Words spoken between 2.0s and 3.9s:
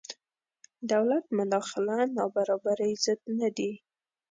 نابرابرۍ ضد نه دی.